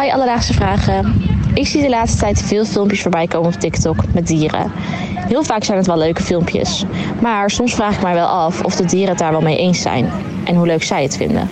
Hi 0.00 0.10
Alledaagse 0.10 0.52
Vragen. 0.52 1.22
Ik 1.54 1.66
zie 1.66 1.82
de 1.82 1.88
laatste 1.88 2.18
tijd 2.18 2.42
veel 2.42 2.64
filmpjes 2.64 3.02
voorbij 3.02 3.26
komen 3.26 3.54
op 3.54 3.60
TikTok 3.60 4.12
met 4.14 4.26
dieren. 4.26 4.72
Heel 5.14 5.44
vaak 5.44 5.64
zijn 5.64 5.78
het 5.78 5.86
wel 5.86 5.96
leuke 5.98 6.22
filmpjes. 6.22 6.84
Maar 7.20 7.50
soms 7.50 7.74
vraag 7.74 7.94
ik 7.94 8.02
mij 8.02 8.14
wel 8.14 8.26
af 8.26 8.64
of 8.64 8.76
de 8.76 8.84
dieren 8.84 9.08
het 9.08 9.18
daar 9.18 9.30
wel 9.30 9.40
mee 9.40 9.58
eens 9.58 9.80
zijn. 9.80 10.12
En 10.44 10.54
hoe 10.54 10.66
leuk 10.66 10.82
zij 10.82 11.02
het 11.02 11.16
vinden. 11.16 11.48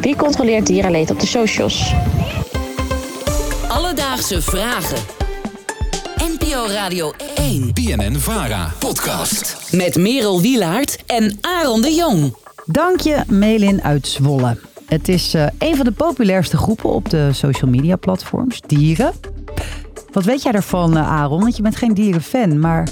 Wie 0.00 0.16
controleert 0.16 0.66
dierenleed 0.66 1.10
op 1.10 1.20
de 1.20 1.26
socials? 1.26 1.94
Alledaagse 3.68 4.42
Vragen. 4.42 4.98
NPO 6.16 6.66
Radio 6.68 7.12
1. 7.34 7.72
BNN 7.72 8.16
Vara. 8.18 8.72
Podcast. 8.78 9.56
Met 9.70 9.96
Merel 9.96 10.40
Wielaert 10.40 11.04
en 11.06 11.38
Aaron 11.40 11.80
de 11.82 11.94
Jong. 11.94 12.36
Dank 12.64 13.00
je, 13.00 13.22
Melin 13.26 13.82
uit 13.82 14.06
Zwolle. 14.06 14.69
Het 14.90 15.08
is 15.08 15.34
uh, 15.34 15.46
een 15.58 15.76
van 15.76 15.84
de 15.84 15.92
populairste 15.92 16.56
groepen 16.56 16.90
op 16.90 17.10
de 17.10 17.32
social 17.32 17.70
media 17.70 17.96
platforms, 17.96 18.60
dieren. 18.60 19.12
Wat 20.12 20.24
weet 20.24 20.42
jij 20.42 20.52
daarvan, 20.52 20.96
uh, 20.96 21.08
Aaron? 21.08 21.40
Want 21.40 21.56
je 21.56 21.62
bent 21.62 21.76
geen 21.76 21.94
dierenfan, 21.94 22.58
maar... 22.58 22.88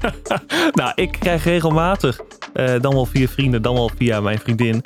nou, 0.78 0.92
ik 0.94 1.12
krijg 1.20 1.44
regelmatig, 1.44 2.20
uh, 2.54 2.80
dan 2.80 2.94
wel 2.94 3.06
via 3.06 3.26
vrienden, 3.26 3.62
dan 3.62 3.74
wel 3.74 3.90
via 3.96 4.20
mijn 4.20 4.38
vriendin... 4.38 4.82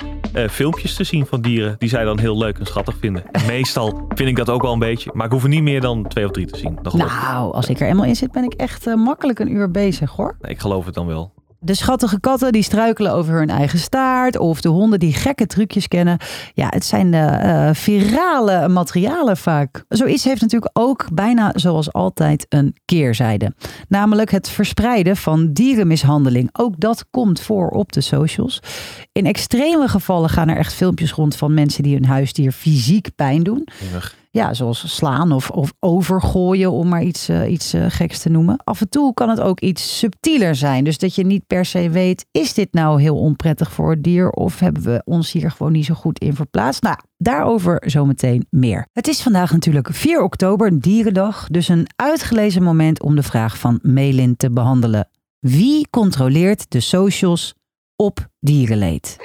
filmpjes 0.49 0.95
te 0.95 1.03
zien 1.03 1.25
van 1.25 1.41
dieren 1.41 1.75
die 1.77 1.89
zij 1.89 2.03
dan 2.03 2.19
heel 2.19 2.37
leuk 2.37 2.57
en 2.57 2.65
schattig 2.65 2.95
vinden. 2.99 3.31
En 3.31 3.45
meestal 3.55 4.07
vind 4.15 4.29
ik 4.29 4.35
dat 4.35 4.49
ook 4.49 4.61
wel 4.61 4.73
een 4.73 4.79
beetje. 4.79 5.11
Maar 5.13 5.25
ik 5.25 5.31
hoef 5.31 5.43
er 5.43 5.49
niet 5.49 5.63
meer 5.63 5.81
dan 5.81 6.07
twee 6.07 6.25
of 6.25 6.31
drie 6.31 6.45
te 6.45 6.57
zien. 6.57 6.79
Nou, 6.93 7.53
als 7.53 7.69
ik 7.69 7.79
er 7.79 7.87
eenmaal 7.87 8.05
in 8.05 8.15
zit, 8.15 8.31
ben 8.31 8.43
ik 8.43 8.53
echt 8.53 8.85
makkelijk 8.95 9.39
een 9.39 9.51
uur 9.51 9.71
bezig, 9.71 10.11
hoor. 10.11 10.37
Ik 10.41 10.59
geloof 10.59 10.85
het 10.85 10.93
dan 10.93 11.07
wel. 11.07 11.36
De 11.59 11.73
schattige 11.73 12.19
katten 12.19 12.51
die 12.51 12.63
struikelen 12.63 13.13
over 13.13 13.33
hun 13.33 13.49
eigen 13.49 13.79
staart. 13.79 14.37
Of 14.37 14.61
de 14.61 14.69
honden 14.69 14.99
die 14.99 15.13
gekke 15.13 15.45
trucjes 15.45 15.87
kennen. 15.87 16.17
Ja, 16.53 16.67
het 16.69 16.85
zijn 16.85 17.13
uh, 17.13 17.69
virale 17.73 18.67
materialen 18.67 19.37
vaak. 19.37 19.85
Zoiets 19.89 20.23
heeft 20.23 20.41
natuurlijk 20.41 20.77
ook 20.77 21.07
bijna 21.13 21.51
zoals 21.55 21.93
altijd 21.93 22.45
een 22.49 22.75
keerzijde. 22.85 23.53
Namelijk 23.87 24.31
het 24.31 24.49
verspreiden 24.49 25.17
van 25.17 25.53
dierenmishandeling. 25.53 26.49
Ook 26.51 26.79
dat 26.79 27.05
komt 27.11 27.39
voor 27.39 27.69
op 27.69 27.91
de 27.91 28.01
socials. 28.01 28.59
In 29.11 29.25
extreme 29.25 29.87
gevallen 29.87 30.29
gaan 30.29 30.49
er 30.49 30.57
echt 30.57 30.73
filmpjes 30.73 31.11
rond 31.11 31.35
van 31.35 31.53
mensen 31.53 31.83
die 31.83 31.93
hun 31.93 32.05
huisdier 32.05 32.51
fysiek 32.51 33.09
pijn 33.15 33.43
doen. 33.43 33.67
Ja, 34.31 34.53
zoals 34.53 34.95
slaan 34.95 35.31
of, 35.31 35.49
of 35.49 35.73
overgooien, 35.79 36.71
om 36.71 36.87
maar 36.87 37.03
iets, 37.03 37.29
uh, 37.29 37.51
iets 37.51 37.73
uh, 37.73 37.85
geks 37.89 38.19
te 38.19 38.29
noemen. 38.29 38.57
Af 38.63 38.81
en 38.81 38.89
toe 38.89 39.13
kan 39.13 39.29
het 39.29 39.41
ook 39.41 39.59
iets 39.59 39.97
subtieler 39.97 40.55
zijn. 40.55 40.83
Dus 40.83 40.97
dat 40.97 41.15
je 41.15 41.25
niet 41.25 41.47
per 41.47 41.65
se 41.65 41.89
weet, 41.89 42.25
is 42.31 42.53
dit 42.53 42.73
nou 42.73 43.01
heel 43.01 43.17
onprettig 43.17 43.71
voor 43.71 43.89
het 43.89 44.03
dier? 44.03 44.29
Of 44.29 44.59
hebben 44.59 44.83
we 44.83 45.01
ons 45.05 45.31
hier 45.31 45.51
gewoon 45.51 45.71
niet 45.71 45.85
zo 45.85 45.93
goed 45.93 46.19
in 46.19 46.35
verplaatst? 46.35 46.83
Nou, 46.83 46.97
daarover 47.17 47.83
zometeen 47.85 48.45
meer. 48.49 48.87
Het 48.93 49.07
is 49.07 49.21
vandaag 49.21 49.51
natuurlijk 49.51 49.89
4 49.93 50.21
oktober, 50.21 50.79
Dierendag. 50.79 51.47
Dus 51.47 51.67
een 51.67 51.87
uitgelezen 51.95 52.63
moment 52.63 53.01
om 53.01 53.15
de 53.15 53.23
vraag 53.23 53.57
van 53.57 53.79
Melin 53.81 54.35
te 54.37 54.51
behandelen. 54.51 55.09
Wie 55.39 55.87
controleert 55.89 56.71
de 56.71 56.79
socials 56.79 57.53
op 57.95 58.27
dierenleed? 58.39 59.17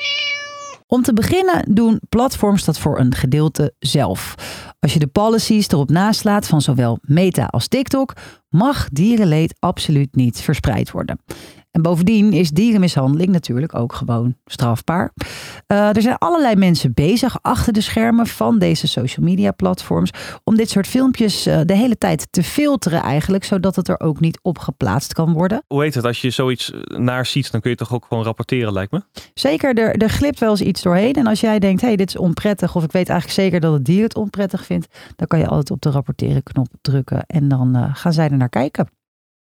Om 0.92 1.02
te 1.02 1.12
beginnen 1.12 1.74
doen 1.74 2.00
platforms 2.08 2.64
dat 2.64 2.78
voor 2.78 2.98
een 2.98 3.14
gedeelte 3.14 3.74
zelf. 3.78 4.34
Als 4.80 4.92
je 4.92 4.98
de 4.98 5.06
policies 5.06 5.68
erop 5.68 5.90
naslaat 5.90 6.46
van 6.46 6.60
zowel 6.60 6.98
Meta 7.02 7.44
als 7.44 7.68
TikTok, 7.68 8.12
mag 8.48 8.88
dierenleed 8.88 9.54
absoluut 9.58 10.14
niet 10.14 10.40
verspreid 10.40 10.90
worden. 10.90 11.18
En 11.72 11.82
bovendien 11.82 12.32
is 12.32 12.50
dierenmishandeling 12.50 13.30
natuurlijk 13.30 13.74
ook 13.74 13.92
gewoon 13.92 14.36
strafbaar. 14.44 15.12
Uh, 15.68 15.96
er 15.96 16.02
zijn 16.02 16.18
allerlei 16.18 16.56
mensen 16.56 16.92
bezig 16.94 17.38
achter 17.42 17.72
de 17.72 17.80
schermen 17.80 18.26
van 18.26 18.58
deze 18.58 18.88
social 18.88 19.26
media 19.26 19.50
platforms 19.50 20.10
om 20.44 20.56
dit 20.56 20.70
soort 20.70 20.86
filmpjes 20.86 21.46
uh, 21.46 21.60
de 21.64 21.74
hele 21.74 21.98
tijd 21.98 22.26
te 22.30 22.42
filteren 22.42 23.02
eigenlijk, 23.02 23.44
zodat 23.44 23.76
het 23.76 23.88
er 23.88 24.00
ook 24.00 24.20
niet 24.20 24.38
op 24.42 24.58
geplaatst 24.58 25.12
kan 25.12 25.32
worden. 25.32 25.62
Hoe 25.66 25.82
heet 25.82 25.94
het, 25.94 26.04
als 26.04 26.20
je 26.20 26.30
zoiets 26.30 26.72
naar 26.84 27.26
ziet, 27.26 27.52
dan 27.52 27.60
kun 27.60 27.70
je 27.70 27.76
toch 27.76 27.92
ook 27.92 28.04
gewoon 28.08 28.24
rapporteren 28.24 28.72
lijkt 28.72 28.92
me? 28.92 29.02
Zeker, 29.34 29.74
er, 29.74 29.96
er 29.96 30.10
glipt 30.10 30.38
wel 30.38 30.50
eens 30.50 30.60
iets 30.60 30.82
doorheen. 30.82 31.14
En 31.14 31.26
als 31.26 31.40
jij 31.40 31.58
denkt, 31.58 31.80
hé, 31.80 31.86
hey, 31.86 31.96
dit 31.96 32.08
is 32.08 32.16
onprettig 32.16 32.76
of 32.76 32.84
ik 32.84 32.92
weet 32.92 33.08
eigenlijk 33.08 33.40
zeker 33.40 33.60
dat 33.60 33.72
het 33.72 33.84
dier 33.84 34.02
het 34.02 34.16
onprettig 34.16 34.64
vindt, 34.64 34.86
dan 35.16 35.26
kan 35.26 35.38
je 35.38 35.46
altijd 35.46 35.70
op 35.70 35.80
de 35.80 35.90
rapporteren 35.90 36.42
knop 36.42 36.68
drukken 36.80 37.26
en 37.26 37.48
dan 37.48 37.76
uh, 37.76 37.84
gaan 37.92 38.12
zij 38.12 38.30
er 38.30 38.36
naar 38.36 38.48
kijken. 38.48 38.88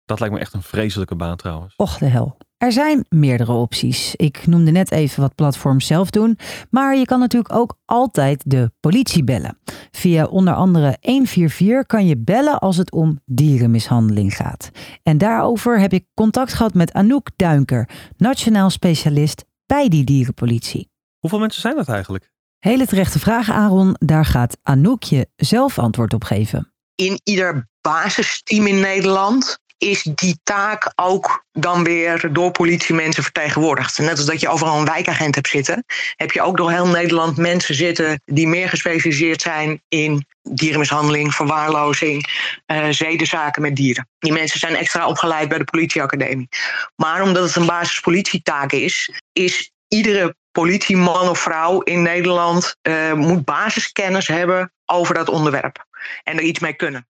Dat 0.09 0.21
lijkt 0.21 0.35
me 0.35 0.41
echt 0.41 0.53
een 0.53 0.63
vreselijke 0.63 1.15
baan 1.15 1.37
trouwens. 1.37 1.75
Och 1.77 1.99
de 1.99 2.07
hel. 2.07 2.37
Er 2.57 2.73
zijn 2.73 3.05
meerdere 3.09 3.53
opties. 3.53 4.15
Ik 4.17 4.47
noemde 4.47 4.71
net 4.71 4.91
even 4.91 5.21
wat 5.21 5.35
platforms 5.35 5.87
zelf 5.87 6.11
doen. 6.11 6.39
Maar 6.71 6.97
je 6.97 7.05
kan 7.05 7.19
natuurlijk 7.19 7.55
ook 7.55 7.77
altijd 7.85 8.43
de 8.47 8.71
politie 8.81 9.25
bellen. 9.25 9.59
Via 9.91 10.25
onder 10.25 10.55
andere 10.55 10.97
144 11.01 11.87
kan 11.87 12.07
je 12.07 12.17
bellen 12.17 12.59
als 12.59 12.77
het 12.77 12.93
om 12.93 13.21
dierenmishandeling 13.25 14.37
gaat. 14.37 14.71
En 15.03 15.19
daarover 15.19 15.81
heb 15.81 15.93
ik 15.93 16.05
contact 16.15 16.53
gehad 16.53 16.75
met 16.75 16.93
Anouk 16.93 17.31
Duinker, 17.37 17.89
nationaal 18.17 18.71
specialist 18.71 19.45
bij 19.67 19.89
die 19.89 20.05
dierenpolitie. 20.05 20.91
Hoeveel 21.19 21.39
mensen 21.39 21.61
zijn 21.61 21.77
dat 21.77 21.89
eigenlijk? 21.89 22.33
Hele 22.59 22.87
terechte 22.87 23.19
vraag, 23.19 23.51
Aaron. 23.51 23.97
Daar 23.99 24.25
gaat 24.25 24.59
Anouk 24.63 25.03
je 25.03 25.29
zelf 25.37 25.79
antwoord 25.79 26.15
op 26.15 26.25
geven. 26.25 26.73
In 26.95 27.21
ieder 27.25 27.69
basisteam 27.81 28.67
in 28.67 28.81
Nederland 28.81 29.67
is 29.78 30.03
die 30.03 30.41
taak 30.43 30.93
ook 30.94 31.44
dan 31.53 31.84
weer 31.84 32.33
door 32.33 32.50
politiemensen 32.50 33.22
vertegenwoordigd. 33.22 33.99
Net 33.99 34.16
als 34.16 34.25
dat 34.25 34.41
je 34.41 34.49
overal 34.49 34.78
een 34.78 34.84
wijkagent 34.84 35.34
hebt 35.34 35.49
zitten, 35.49 35.84
heb 36.16 36.31
je 36.31 36.43
ook 36.43 36.56
door 36.56 36.71
heel 36.71 36.87
Nederland 36.87 37.37
mensen 37.37 37.75
zitten 37.75 38.21
die 38.25 38.47
meer 38.47 38.69
gespecialiseerd 38.69 39.43
zijn 39.43 39.83
in 39.88 40.27
dierenmishandeling, 40.43 41.34
verwaarlozing, 41.34 42.28
uh, 42.67 42.88
zedenzaken 42.91 43.62
met 43.62 43.77
dieren. 43.77 44.09
Die 44.19 44.33
mensen 44.33 44.59
zijn 44.59 44.77
extra 44.77 45.06
opgeleid 45.06 45.49
bij 45.49 45.59
de 45.59 45.65
politieacademie. 45.65 46.49
Maar 46.97 47.22
omdat 47.22 47.44
het 47.44 47.56
een 47.56 47.67
basispolitietaak 47.67 48.72
is, 48.72 49.21
is 49.33 49.71
iedere 49.88 50.37
politieman 50.50 51.28
of 51.28 51.38
vrouw 51.38 51.81
in 51.81 52.03
Nederland 52.03 52.77
uh, 52.83 53.12
moet 53.12 53.44
basiskennis 53.44 54.27
hebben 54.27 54.72
over 54.87 55.15
dat 55.15 55.28
onderwerp 55.28 55.87
en 56.22 56.37
er 56.37 56.43
iets 56.43 56.61
mee 56.61 56.75
kunnen. 56.75 57.06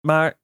Maar 0.00 0.38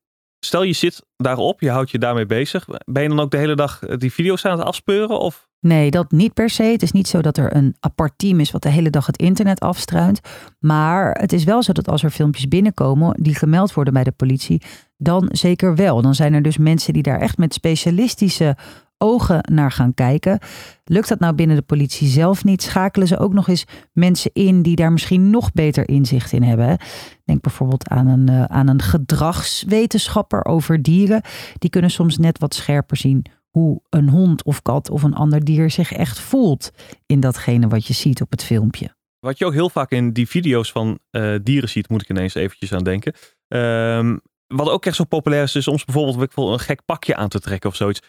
Stel 0.47 0.63
je 0.63 0.73
zit 0.73 1.03
daarop, 1.17 1.61
je 1.61 1.71
houdt 1.71 1.91
je 1.91 1.99
daarmee 1.99 2.27
bezig. 2.27 2.67
Ben 2.85 3.03
je 3.03 3.09
dan 3.09 3.21
ook 3.21 3.31
de 3.31 3.37
hele 3.37 3.55
dag 3.55 3.83
eh, 3.83 3.97
die 3.97 4.13
video's 4.13 4.45
aan 4.45 4.59
het 4.59 4.67
afspeuren? 4.67 5.19
Of? 5.19 5.49
Nee, 5.61 5.91
dat 5.91 6.11
niet 6.11 6.33
per 6.35 6.51
se. 6.51 6.63
Het 6.63 6.83
is 6.83 6.93
niet 6.93 7.09
zo 7.09 7.21
dat 7.21 7.37
er 7.37 7.57
een 7.57 7.77
apart 7.81 8.13
team 8.17 8.41
is 8.41 8.51
wat 8.51 8.63
de 8.63 8.69
hele 8.69 8.91
dag 8.91 9.07
het 9.07 9.17
internet 9.17 9.61
afstruint. 9.61 10.21
Maar 10.59 11.11
het 11.21 11.33
is 11.33 11.45
wel 11.45 11.63
zo 11.63 11.73
dat 11.73 11.89
als 11.89 12.03
er 12.03 12.11
filmpjes 12.11 12.49
binnenkomen 12.49 13.23
die 13.23 13.35
gemeld 13.35 13.75
worden 13.75 13.93
bij 13.93 14.05
de 14.05 14.13
politie, 14.13 14.63
dan 14.97 15.29
zeker 15.33 15.75
wel. 15.75 16.03
Dan 16.03 16.15
zijn 16.15 16.35
er 16.35 16.43
dus 16.43 16.59
mensen 16.59 16.93
die 16.93 17.03
daar 17.03 17.21
echt 17.21 17.39
met 17.39 17.55
specialistische 17.55 18.57
ogen 18.99 19.53
naar 19.53 19.73
gaan 19.73 19.95
kijken. 19.95 20.39
Lukt 20.85 21.09
dat 21.09 21.19
nou 21.19 21.35
binnen 21.35 21.57
de 21.57 21.63
politie 21.63 22.09
zelf 22.09 22.45
niet? 22.45 22.63
Schakelen 22.63 23.09
ze 23.09 23.19
ook 23.19 23.33
nog 23.33 23.49
eens 23.49 23.65
mensen 23.93 24.31
in 24.33 24.63
die 24.63 24.77
daar 24.77 24.93
misschien 24.93 25.31
nog 25.31 25.53
beter 25.53 25.89
inzicht 25.89 26.33
in 26.33 26.43
hebben? 26.43 26.79
Denk 27.25 27.41
bijvoorbeeld 27.41 27.89
aan 27.89 28.07
een, 28.07 28.31
uh, 28.31 28.45
aan 28.45 28.69
een 28.69 28.83
gedragswetenschapper 28.83 30.45
over 30.45 30.83
dieren. 30.83 31.23
Die 31.59 31.71
kunnen 31.71 31.91
soms 31.91 32.19
net 32.19 32.39
wat 32.39 32.55
scherper 32.55 32.97
zien 32.97 33.25
hoe 33.51 33.81
een 33.91 34.09
hond 34.09 34.45
of 34.45 34.63
kat 34.63 34.91
of 34.91 35.03
een 35.03 35.15
ander 35.15 35.45
dier 35.45 35.71
zich 35.71 35.93
echt 35.93 36.19
voelt 36.19 36.71
in 37.07 37.21
datgene 37.21 37.69
wat 37.69 37.87
je 37.87 37.95
ziet 37.95 38.21
op 38.21 38.31
het 38.31 38.45
filmpje. 38.45 38.95
Wat 39.21 39.39
je 39.39 39.47
ook 39.47 39.53
heel 39.53 39.71
vaak 39.71 39.91
in 39.91 40.13
die 40.13 40.29
video's 40.29 40.73
van 40.73 40.99
uh, 41.11 41.35
dieren 41.43 41.69
ziet, 41.69 41.89
moet 41.89 42.03
ik 42.03 42.09
ineens 42.11 42.35
eventjes 42.35 42.73
aan 42.73 42.85
denken. 42.85 43.15
Um, 43.49 44.21
wat 44.47 44.69
ook 44.69 44.87
echt 44.87 44.97
zo 44.97 45.05
populair 45.05 45.43
is, 45.43 45.55
is 45.55 45.65
soms 45.65 45.85
bijvoorbeeld 45.85 46.33
een 46.37 46.59
gek 46.59 46.85
pakje 46.85 47.17
aan 47.17 47.29
te 47.29 47.41
trekken 47.41 47.71
of 47.71 47.77
zoiets. 47.77 48.01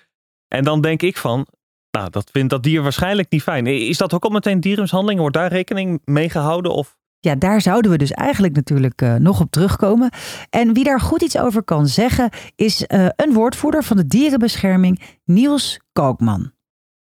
En 0.48 0.64
dan 0.64 0.82
denk 0.82 1.02
ik 1.02 1.18
van, 1.18 1.48
nou, 1.92 2.10
dat 2.10 2.30
vindt 2.32 2.50
dat 2.50 2.64
dier 2.64 2.82
waarschijnlijk 2.82 3.32
niet 3.32 3.42
fijn. 3.42 3.68
Is 3.68 3.98
dat 3.98 4.14
ook 4.14 4.24
al 4.24 4.30
meteen 4.30 4.60
dierenmishandeling? 4.60 5.20
Wordt 5.20 5.36
daar 5.36 5.52
rekening 5.52 6.02
mee 6.06 6.30
gehouden? 6.30 6.74
Of? 6.74 6.98
Ja, 7.20 7.36
daar 7.36 7.62
zouden 7.62 7.92
we 7.92 7.98
dus 7.98 8.12
eigenlijk 8.12 8.56
natuurlijk 8.56 9.02
uh, 9.02 9.16
nog 9.16 9.40
op 9.40 9.52
terugkomen. 9.52 10.10
En 10.50 10.74
wie 10.74 10.84
daar 10.84 11.02
goed 11.02 11.22
iets 11.22 11.38
over 11.38 11.64
kan 11.64 11.88
zeggen, 11.88 12.30
is 12.56 12.86
uh, 12.88 13.08
een 13.16 13.34
woordvoerder 13.34 13.84
van 13.84 13.98
de 13.98 14.08
dierenbescherming, 14.08 15.02
Niels 15.26 15.80
Kookman. 15.94 16.52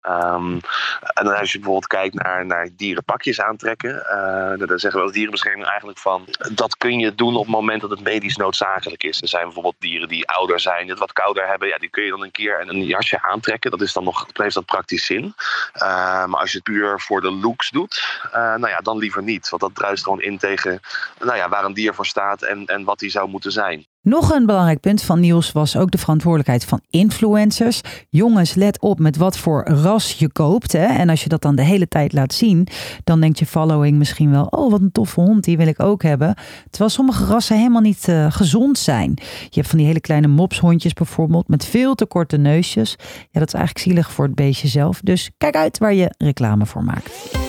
Um, 0.08 0.60
en 1.14 1.38
als 1.38 1.52
je 1.52 1.58
bijvoorbeeld 1.58 1.86
kijkt 1.86 2.14
naar, 2.14 2.46
naar 2.46 2.68
dierenpakjes 2.76 3.40
aantrekken, 3.40 3.94
uh, 3.94 4.66
dan 4.66 4.78
zeggen 4.78 5.00
we 5.00 5.06
als 5.06 5.12
dierenbescherming 5.12 5.66
eigenlijk 5.68 5.98
van 5.98 6.24
dat 6.52 6.76
kun 6.76 6.98
je 6.98 7.14
doen 7.14 7.34
op 7.36 7.42
het 7.42 7.54
moment 7.54 7.80
dat 7.80 7.90
het 7.90 8.00
medisch 8.00 8.36
noodzakelijk 8.36 9.02
is. 9.02 9.22
Er 9.22 9.28
zijn 9.28 9.44
bijvoorbeeld 9.44 9.76
dieren 9.78 10.08
die 10.08 10.28
ouder 10.28 10.60
zijn, 10.60 10.88
het 10.88 10.98
wat 10.98 11.12
kouder 11.12 11.46
hebben, 11.46 11.68
ja, 11.68 11.78
die 11.78 11.88
kun 11.88 12.04
je 12.04 12.10
dan 12.10 12.22
een 12.22 12.30
keer 12.30 12.68
een 12.68 12.84
jasje 12.84 13.22
aantrekken. 13.22 13.70
Dat 13.70 13.80
is 13.80 13.92
dan 13.92 14.04
nog, 14.04 14.26
dat 14.26 14.42
heeft 14.42 14.54
dan 14.54 14.64
praktisch 14.64 15.06
zin. 15.06 15.34
Uh, 15.74 16.26
maar 16.26 16.40
als 16.40 16.50
je 16.50 16.56
het 16.56 16.66
puur 16.66 17.00
voor 17.00 17.20
de 17.20 17.30
looks 17.30 17.70
doet, 17.70 18.20
uh, 18.26 18.32
nou 18.32 18.68
ja, 18.68 18.78
dan 18.78 18.98
liever 18.98 19.22
niet. 19.22 19.48
Want 19.48 19.62
dat 19.62 19.74
druist 19.74 20.02
gewoon 20.02 20.22
in 20.22 20.38
tegen 20.38 20.80
nou 21.18 21.36
ja, 21.36 21.48
waar 21.48 21.64
een 21.64 21.74
dier 21.74 21.94
voor 21.94 22.06
staat 22.06 22.42
en, 22.42 22.66
en 22.66 22.84
wat 22.84 22.98
die 22.98 23.10
zou 23.10 23.28
moeten 23.28 23.52
zijn. 23.52 23.86
Nog 24.02 24.32
een 24.32 24.46
belangrijk 24.46 24.80
punt 24.80 25.02
van 25.02 25.20
Niels 25.20 25.52
was 25.52 25.76
ook 25.76 25.90
de 25.90 25.98
verantwoordelijkheid 25.98 26.64
van 26.64 26.80
influencers. 26.90 27.80
Jongens, 28.08 28.54
let 28.54 28.80
op 28.80 28.98
met 28.98 29.16
wat 29.16 29.38
voor 29.38 29.64
ras 29.64 30.12
je 30.12 30.32
koopt. 30.32 30.72
Hè? 30.72 30.84
En 30.84 31.08
als 31.08 31.22
je 31.22 31.28
dat 31.28 31.42
dan 31.42 31.56
de 31.56 31.62
hele 31.62 31.88
tijd 31.88 32.12
laat 32.12 32.34
zien, 32.34 32.66
dan 33.04 33.20
denkt 33.20 33.38
je 33.38 33.46
following 33.46 33.98
misschien 33.98 34.30
wel: 34.30 34.44
oh, 34.44 34.70
wat 34.70 34.80
een 34.80 34.92
toffe 34.92 35.20
hond, 35.20 35.44
die 35.44 35.56
wil 35.56 35.66
ik 35.66 35.82
ook 35.82 36.02
hebben. 36.02 36.34
Terwijl 36.70 36.90
sommige 36.90 37.24
rassen 37.24 37.56
helemaal 37.56 37.80
niet 37.80 38.08
uh, 38.08 38.32
gezond 38.32 38.78
zijn. 38.78 39.12
Je 39.16 39.48
hebt 39.50 39.68
van 39.68 39.78
die 39.78 39.86
hele 39.86 40.00
kleine 40.00 40.28
mopshondjes 40.28 40.92
bijvoorbeeld, 40.92 41.48
met 41.48 41.64
veel 41.64 41.94
te 41.94 42.06
korte 42.06 42.36
neusjes. 42.36 42.96
Ja, 43.30 43.40
dat 43.40 43.48
is 43.48 43.54
eigenlijk 43.54 43.86
zielig 43.86 44.12
voor 44.12 44.24
het 44.24 44.34
beestje 44.34 44.68
zelf. 44.68 45.00
Dus 45.02 45.30
kijk 45.38 45.56
uit 45.56 45.78
waar 45.78 45.94
je 45.94 46.14
reclame 46.18 46.66
voor 46.66 46.84
maakt. 46.84 47.41